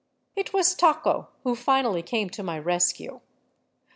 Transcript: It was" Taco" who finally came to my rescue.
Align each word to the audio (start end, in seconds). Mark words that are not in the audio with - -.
It 0.35 0.51
was" 0.51 0.73
Taco" 0.75 1.27
who 1.43 1.53
finally 1.53 2.01
came 2.01 2.31
to 2.31 2.41
my 2.41 2.57
rescue. 2.57 3.19